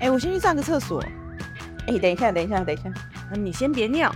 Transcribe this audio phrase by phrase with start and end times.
[0.00, 1.02] 哎、我先去上个厕所。
[1.88, 2.92] 哎、等一下，等一下，等一下。
[3.32, 4.14] 那你先别尿。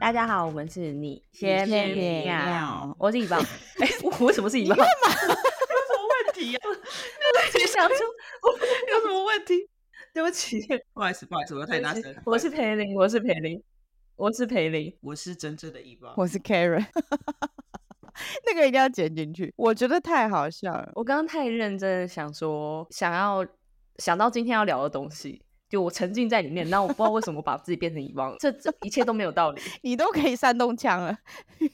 [0.00, 3.40] 大家好，我们是你先先别别尿尿，我是一棒。
[3.78, 4.76] 哎、我为什么是一棒？
[4.78, 6.58] 有什么问题呀、
[7.52, 7.94] 就想出
[8.90, 9.68] 有什么问题？
[10.12, 12.20] 对不起，不好意思，不好意思，我太大声了。
[12.24, 13.62] 我是裴林，我是裴林，
[14.16, 14.96] 我是裴林。
[15.00, 16.12] 我是真正的一棒。
[16.16, 16.84] 我是 Karen，
[18.46, 20.90] 那个一定要剪进去，我觉得太好笑了。
[20.94, 23.46] 我刚刚太认真地想说，想要
[23.98, 29.60] 想到今天要聊的东西，就我沉浸在里面，然后我不知道为什么把自己变成遗忘了，这这一切都没有道理。
[29.82, 31.16] 你都可以煽动枪了。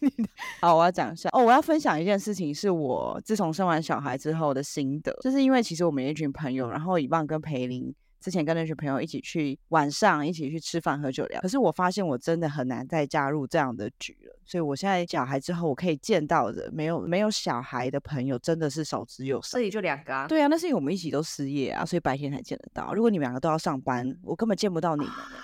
[0.61, 7.95] 好，我要讲一下哦，我要分享一件事情，是我自从生完小孩之后的心得，就是因为其实我们有一群朋友，然后以棒跟培林。
[8.25, 19.59] 之前跟那群朋友一起去晚上一起去吃饭喝酒聊，可是我发现我真的很难再加入这样的局了，所以我现在小孩之后，我可以见到的没有没有小孩的朋友真的是少之又少这。
[19.59, 22.95] 里就两个啊，对啊，那是因为我们一起都失业啊，所以白天才见得到。
[22.95, 25.39] 如果你们两个都要上班，我根本见不到你们了。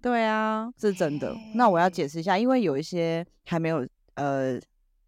[0.00, 1.36] 对啊，这是真的。
[1.56, 4.60] 那我要解释一下，因为有一些还没有呃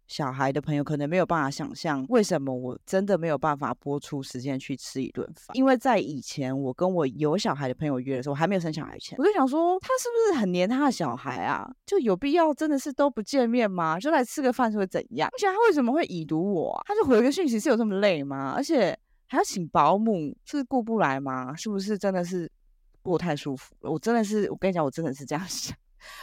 [0.07, 5.55] 小孩的朋友，可能没有办法想象为什么我真的没有办法播出时间去吃一顿饭。
[5.55, 11.67] 因为在以前，我跟我有小孩的朋友约的时候，我还没有生小孩前，我就想说，他是不是很黏他的小孩啊？
[11.85, 13.99] 就有必要真的是都不见面吗？
[13.99, 15.27] 就来吃个饭是会怎样？
[15.33, 16.83] 而且他为什么会已读我啊？
[16.85, 18.53] 他就回个讯息是有这么累吗？
[18.55, 21.55] 而且还要请保姆，是顾不来吗？
[21.55, 22.51] 是不是真的是
[23.01, 23.91] 过太舒服了？
[23.91, 25.75] 我真的是，我跟你讲，我真的是这样想。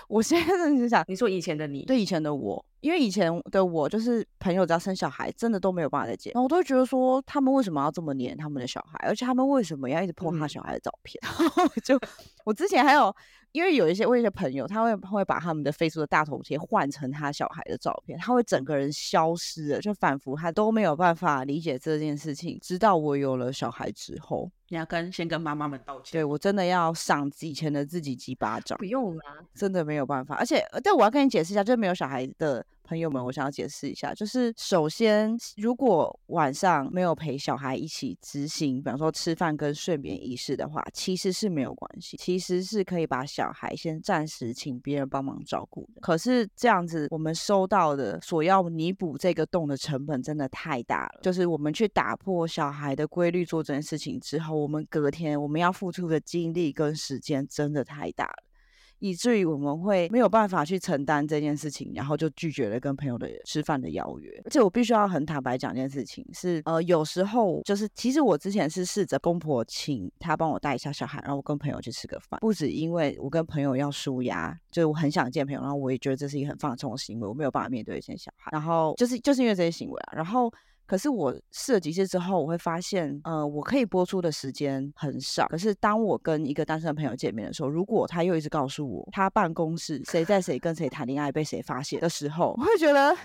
[0.08, 10.48] 我现在真的是想，你说以前的你，对以前的我，因为以前的我就是朋友只要生小孩，真的都没有办法再见，然后我都会觉得说，他们为什么要这么黏他们的小孩，而且他们为什么要一直 po 他嗯。
[10.48, 11.18] 小孩的照片？
[11.40, 11.98] 然后我就
[12.44, 13.14] 我之前还有，
[13.52, 22.58] 因为有一些我有一些朋友，他会会把他们的 Facebook 的大头贴换成他小孩的照片，他会整个人消失了，就仿佛他都没有办法理解这件事情。
[22.62, 26.12] 直到我有了小孩之后，你要跟先跟妈妈们道歉。
[26.12, 28.84] 对我真的要赏以前的自己几巴掌不。
[28.92, 29.22] 用啦，
[29.54, 46.02] 真的没有办法，而且，呃但我要跟你解释一下，就是没有小孩的朋友们，我想要解释一下，就是首先，如果晚上没有陪小孩一起执行，比方说吃饭跟睡眠仪式的话，其实是没有关系，其实是可以把小孩先暂时请别人帮忙照顾的。
[46.02, 58.51] 可是这样子，我们收到的所要弥补这个洞的成本真的太大了，就是我们去打破小孩的规律做这件事情之后，我们隔天我们要付出的精力跟时间真的太大了。
[59.02, 64.40] 以至于我们会没有办法去承担这件事情，然后就拒绝了跟朋友的吃饭的邀约。
[64.44, 80.48] 而且我必须要很坦白讲一件事情是，呃，有时候就是其实我之前是试着公婆请他帮我带一下小孩，然后我跟朋友去吃个饭，不止因为我跟朋友要舒压，就是我很想见朋友，然后我也觉得这是一个很放松的行为，我没有办法面对一些小孩，然后就是就是因为这些行为啊，然后。
[80.92, 85.46] 可是我试了几次之后，我会发现，呃，我可以播出的时间很少。
[85.46, 93.16] 可是当我跟一个单身的朋友见面的时候，如果他又一直告诉我他办公室谁在谁跟谁谈恋爱被谁发现的时候，我会觉得。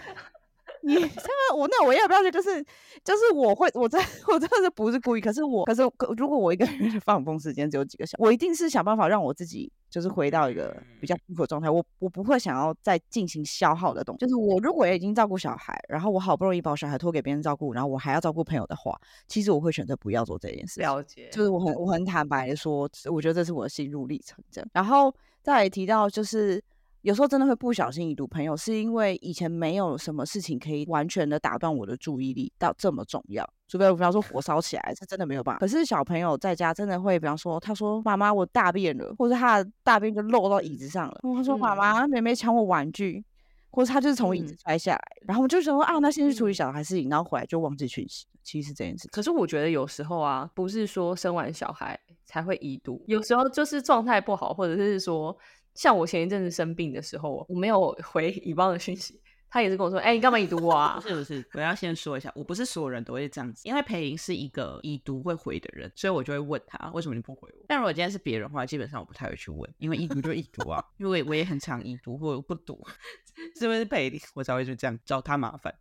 [0.83, 2.31] 你这个我那我要不要去？
[2.31, 2.63] 就是
[3.03, 11.69] 就是我会我真 我真的是不是故意，可是我可是可如果我一个人的放风时间只有几个小时，我一定是想办法让我自己就是回到一个比较舒服的状态。
[11.69, 14.25] 我我不会想要再进行消耗的东西。
[14.25, 20.79] 就是我如果已经照顾小孩，然后我好不容易把我小孩托给别人照顾，然后我还要照顾朋友的话，其实我会选择不要做这件事。
[20.79, 24.69] 了解，就是我很我很坦白的说，我觉得这是我的心路历程这样。
[24.73, 26.63] 然后再来提到就是。
[27.01, 35.59] 有时候真的会不小心已读朋友，是因为以前没有什么事情可以完全的打断我的注意力到这么重要，除非我比方说火烧起来，这真的没有办法。
[35.59, 43.23] 可是小朋友在家真的会，比方说他说妈妈我大便了，或者他的大便就漏到椅子上了，他说妈妈妹妹抢我玩具，
[43.69, 48.25] 或者他就是从椅子嗯摔下来，然后我们就说啊，那先去处理小孩事情，然后回来就忘记讯息。
[48.43, 49.09] 其实是这件事。
[49.09, 55.37] 可是我觉得有时候啊，不是说生完小孩才会已读，有时候就是状态不好，或者是说，
[55.77, 67.65] 像我前一阵子生病的时候，我没有回乙方的讯息，他也是跟我说：“哎、你干嘛已读我啊不是不是，我要先说一下，我不是所有人都会这样子，因为裴林是一个已读会回的人，所以我就会问他为什么你不回我。
[67.67, 72.83] 但如果今天是别人的话，基本上我不太会去问，因为已读就已读啊，因为我也也很常已读或不读，
[73.59, 75.73] 是不是裴林，我才会就这样找他麻烦。？”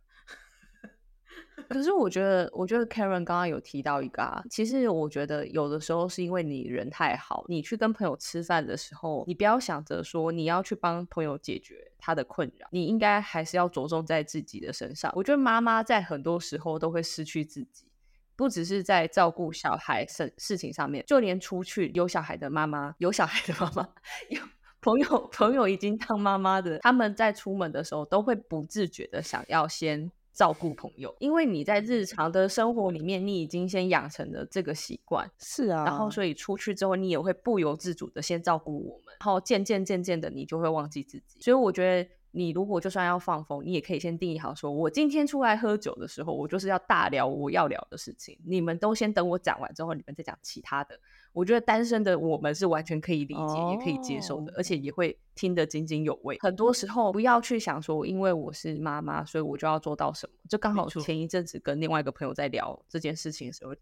[1.69, 15.11] 可是我觉得，我觉得 Karen 刚刚有提到一个啊，其实我觉得有的时候是因为你人太好，你去跟朋友吃饭的时候，你不要想着说你要去帮朋友解决他的困扰，你应该还是要着重在自己的身上。
[15.15, 17.87] 我觉得妈妈在很多时候都会失去自己。
[18.35, 23.89] 不只是在照顾小孩事事情上面，就连出去有小孩的妈妈，有小孩的妈妈，
[24.29, 24.39] 有
[24.79, 41.41] 朋友朋友已经当妈妈的，他们在出门的时候都会不自觉的想要先照顾朋友，因为你在日常的生活里面，你已经先养成了这个习惯，是啊，然后所以出去之后，你也会不由自主的先照顾我们，然后渐渐渐渐的，你就会忘记自己。
[41.41, 42.09] 所以我觉得。
[42.31, 48.37] 你如果就算要放风，你也可以先定义好，说我今天出来喝酒的时候，我就是要大聊我要聊的事情。
[48.45, 50.99] 你们都先等我讲完之后，你们再讲其他的。
[51.31, 56.37] 我觉得单身的我们是完全可以理解，也可以接受的，而且也会听得津津有味。
[56.39, 60.33] 很多时候不要去想说，因为我是妈妈，所以我就要做到什么。
[60.49, 63.73] 就刚好前一阵子跟另外一个朋友在聊这件事情的时候，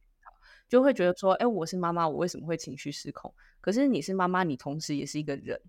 [0.70, 3.34] 就会觉得说，哎，我是妈妈，我为什么会情绪失控？
[3.60, 5.60] 可是你是妈妈，你同时也是一个人，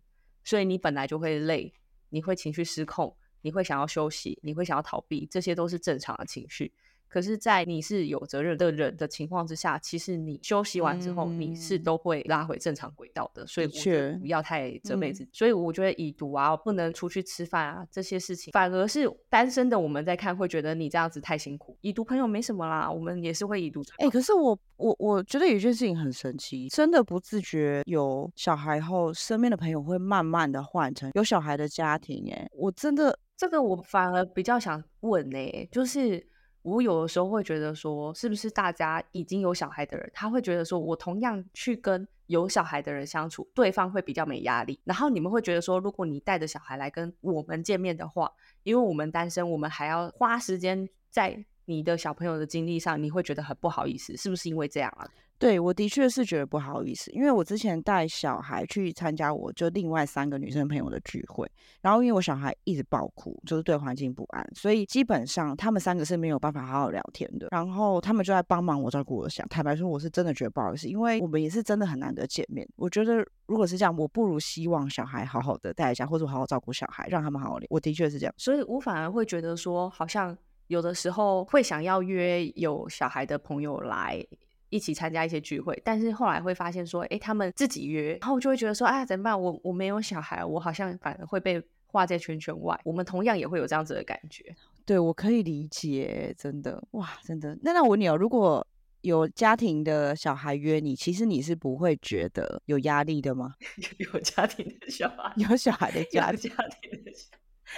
[0.44, 1.72] 所以你本来就会累。
[2.10, 6.72] 你会情绪失控，你会想要休息，你会想要逃避，这些都是正常的情绪。
[7.08, 13.46] 可是，在你是有责任的人的情况之下，其实你休息完之后，你是都会拉回正常轨道的。
[13.46, 15.30] 所以，我觉得不要太责备自己。
[15.32, 21.78] 所以，我觉得已读啊，不能出去吃饭啊，这些事情，反而是单身的我们在看，会觉得你这样子太辛苦。
[21.80, 23.82] 已读朋友没什么啦，我们也是会已读。
[23.98, 32.30] 哎，可是我我我觉得有一件事情很神奇，真的不自觉有小孩后，身边的朋友会慢慢的换成有小孩的家庭。
[32.32, 36.26] 哎，我真的这个我反而比较想问呢，就是。
[36.66, 44.80] 我有的时候会觉得说，是不是大家已经有小孩的人，他会觉得说，我同样去跟有小孩的人相处，对方会比较没压力。
[44.82, 48.32] 然后你们会觉得说，如果你带着小孩来跟我们见面的话，
[48.64, 55.06] 因为我们单身，我们还要花时间在你的小朋友的经历上，你会觉得很不好意思，是不是因为这样啊？
[55.38, 61.46] 对我的确是觉得不好意思，因为我之前带小孩去参加我就另外三个女生朋友的聚会，
[61.82, 67.48] 然后因为我小孩一直爆哭，就是对环境不安，所以基本上他们三个是没有办法好好聊天的。
[67.50, 72.66] 然后他们就在帮忙我照顾我的小坦白说，我是真的觉得不好意思，因为我们也是真的很难得见面。
[72.76, 77.66] 我觉得如果是这样，我不如希望小孩好好的带一下，或者好好照顾小孩，让他们好好聊。
[77.68, 80.34] 我的确是这样，所以我反而会觉得说，好像
[80.68, 84.26] 有的时候会想要约有小孩的朋友来。
[84.68, 89.40] 一起参加一些聚会，但是后来会发现说，哎，他们自己约，然后就会觉得说，哎，怎么办？
[89.40, 92.78] 我我没有小孩，我好像反而会被划在圈圈外。
[92.84, 94.44] 我们同样也会有这样子的感觉。
[94.84, 97.56] 对，我可以理解，真的，哇，真的。
[97.62, 98.66] 那那我问你哦，如果
[99.02, 103.54] 有家庭的小孩约你，其实你是不会觉得有压力的吗？
[104.12, 106.50] 有家庭的小孩，有小孩的家家庭
[106.90, 106.95] 的，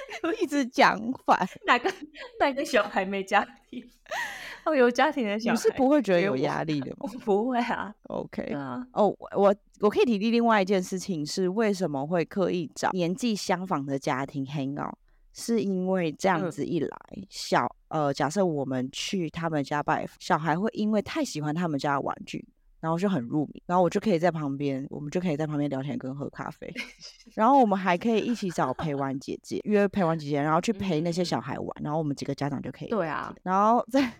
[0.40, 1.92] 一直讲反，哪个
[2.40, 3.84] 哪个小孩没家庭？
[4.76, 7.10] 有家庭的小孩，你是不会觉得有压力的 吗？
[7.24, 7.94] 不会啊。
[8.04, 8.86] OK 啊。
[8.92, 14.94] 哦，我我可以提提另外一件事情是，为什么会刻意找年纪相仿的家庭 hang out？
[15.32, 16.90] 是因为这样子一来，
[17.30, 22.44] 小呃，假设我们去他们家拜小孩，会因为太喜欢他们家的玩具，
[22.80, 26.72] 然后就很入迷，然后我就可以在旁边，我们就可以在旁边聊天跟喝咖啡，
[27.34, 34.12] 然后我们还可以一起找陪玩姐姐，约陪玩姐姐，然后去陪那些小孩玩，然后我们几个家长就可以对啊，然后再。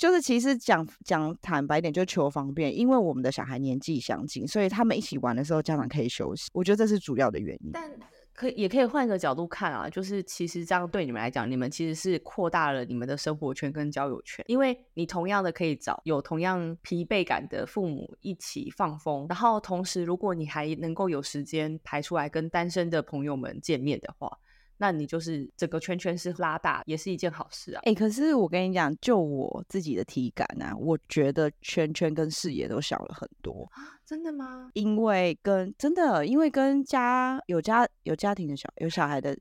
[0.00, 6.48] 就是其实讲讲坦白点，就求方便，因为我们的小孩年纪相近，所以他们一起玩的时候，家长可以休息。
[6.54, 7.70] 我觉得这是主要的原因。
[7.70, 7.90] 但
[8.40, 24.38] 可以也可以换个角度看啊，就是其实这样对你们来讲，你们其实是扩大了你们的生活圈跟交友圈，因为你同样的可以找有同样疲惫感的父母一起放风，然后同时如果你还能够有时间排出来跟单身的朋友们见面的话。
[24.82, 27.82] 那你就是整个圈圈是拉大，也是一件好事啊。
[27.84, 34.00] 哎，可是我跟你讲，就我自己的体感啊，我觉得圈圈跟视野都小了很多啊。
[34.06, 34.70] 真的吗？
[34.72, 39.36] 因为跟真的，因为跟家有家有家庭的小有小孩的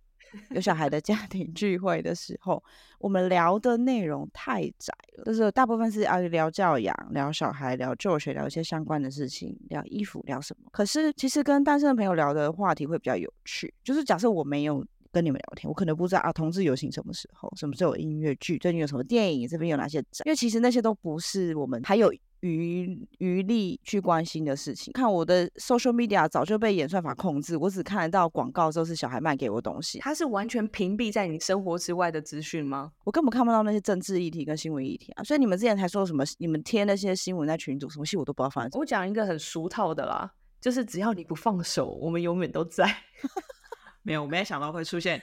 [0.49, 2.61] 有小孩的家庭聚会的时候，
[2.99, 10.69] 我们聊的内容太窄了，就是大部分是啊聊教养、聊小孩、聊就学、聊一些相关的事情、聊衣服、聊什么。
[10.73, 14.85] 可是其实跟单身的朋友聊的话题会比较有趣，就是假设我没有。
[15.19, 20.23] 跟你们聊天，我可能不知道啊，同志游行什么时候，什么时候有音乐剧，最近有什么电影，这边有哪些展？
[20.23, 22.09] 因为其实那些都不是我们还有
[22.39, 24.93] 余余力去关心的事情。
[24.93, 29.99] 看我的 social media 早就被演算法控制，我只看得到广告，都是小孩卖给我东西。
[29.99, 32.93] 它是完全屏蔽在你生活之外的资讯吗？
[33.03, 35.23] 我根本看不到那些政治议题跟新闻议题啊！
[35.25, 38.69] 所以你们之前才说什么，你们贴那些新闻在群组，什么戏我都不知道发生。
[38.79, 42.95] 我讲一个很俗套的啦，就是只要你不放手，我们永远都在。
[44.01, 45.21] 没有，我没有想到会出现，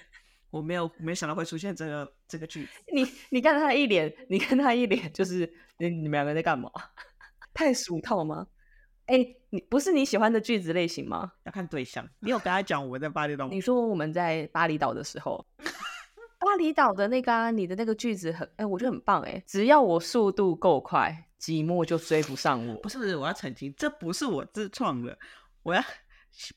[0.51, 2.71] 我没有没想到会出现这个这个句子。
[2.93, 6.71] 你你看他一脸，你看他一脸，就是你你们两个在干嘛？
[7.55, 8.47] 太俗套吗？
[9.07, 11.33] 哎，你不是你喜欢的句子类型吗？
[11.45, 12.09] 要看对象。
[12.21, 13.49] 你有跟他讲我们在巴厘岛？
[13.49, 15.45] 你说我们在巴厘岛的时候，
[16.39, 19.43] 巴厘岛的那个你的那个句子很哎，我觉得很棒哎。
[19.47, 22.75] 只要我速度够快，寂寞就追不上我。
[22.81, 25.17] 不是不是，我要澄清，这不是我自创的，
[25.63, 25.83] 我要。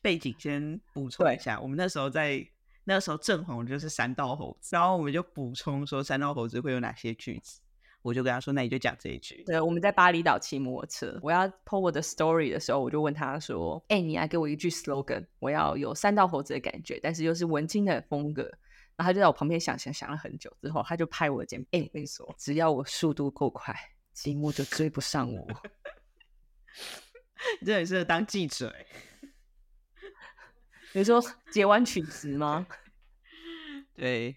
[0.02, 2.46] 背景先补充一下，我们那时候在
[2.84, 7.62] 那个时候正红就是三道猴子，然后我们就补充说三道猴子会有哪些句子。
[8.02, 9.44] 我就跟他说，那你就讲这一句。
[9.46, 18.44] 对，我们在巴厘岛骑摩托车，我要 po 我的 story 的时候，我就问他说：“哎、你来给我一句 slogan，我要有三道猴子的感觉，但是又是文青的风格。”
[18.96, 23.76] 然后他就在我旁边想想想了很久之后，他就拍我的肩膀：“哎、我跟你说，只要我速度够快，
[24.14, 25.46] 积木就追不上我。
[27.60, 28.86] 你真的很适合当记者欸。”
[30.94, 32.66] 你说截弯曲直吗？
[33.96, 34.36] 对，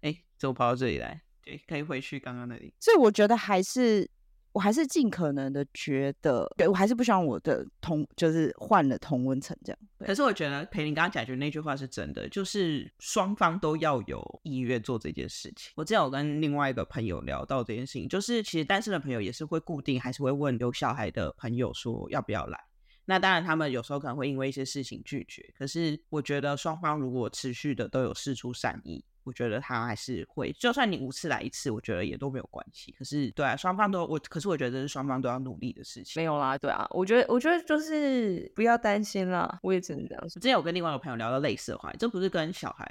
[0.00, 1.20] 哎，怎么跑到这里来？
[1.42, 2.72] 对，可以回去刚刚那里。
[2.78, 4.08] 所以我觉得还是，
[4.52, 9.78] 我还是尽可能的觉得，对我还是不希望我的同就是换了同温层这样。
[9.98, 15.72] 可是我觉得裴林刚刚讲的那句话是真的，就是双方都要有意愿做这件事情。
[15.74, 22.67] 我之前有跟另外一个朋友聊到这件事情，就是其实单身的朋友也是会固定，还是会问有小孩的朋友说要不要来。
[23.10, 25.42] 那当然，他们有时候可能会因为一些事情拒绝。
[25.56, 32.94] 可是我觉得双方如果持续的都有试出善意，我觉得他还是会，就算你五次来一次，我觉得也都没有关系。
[32.98, 36.20] 可是对啊，双方都我，可是我觉得这是双方都要努力的事情。
[36.20, 40.38] 没有啦，对啊，我觉得我觉得就是不要担心啦，我也只能这样说。
[40.38, 42.86] 之前有跟另外一个朋友聊到类似的话题，这不是跟小孩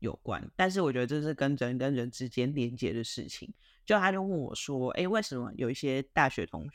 [0.00, 3.50] 有关，但是我觉得这是跟人跟人之间连接的事情。
[3.84, 6.68] 就他就问我说：“哎，为什么有一些大学同